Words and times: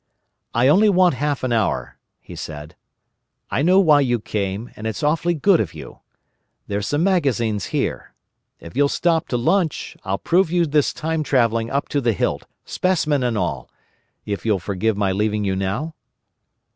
"I 0.55 0.67
only 0.67 0.89
want 0.89 1.13
half 1.13 1.43
an 1.43 1.53
hour," 1.53 1.99
he 2.19 2.35
said. 2.35 2.75
"I 3.51 3.61
know 3.61 3.79
why 3.79 3.99
you 4.01 4.19
came, 4.19 4.71
and 4.75 4.87
it's 4.87 5.03
awfully 5.03 5.35
good 5.35 5.59
of 5.59 5.75
you. 5.75 5.99
There's 6.65 6.87
some 6.87 7.03
magazines 7.03 7.65
here. 7.65 8.15
If 8.59 8.75
you'll 8.75 8.89
stop 8.89 9.27
to 9.27 9.37
lunch 9.37 9.95
I'll 10.03 10.17
prove 10.17 10.49
you 10.49 10.65
this 10.65 10.91
time 10.91 11.21
travelling 11.21 11.69
up 11.69 11.87
to 11.89 12.01
the 12.01 12.13
hilt, 12.13 12.47
specimens 12.65 13.25
and 13.25 13.37
all. 13.37 13.69
If 14.25 14.43
you'll 14.43 14.57
forgive 14.57 14.97
my 14.97 15.11
leaving 15.11 15.43
you 15.43 15.55
now?" 15.55 15.93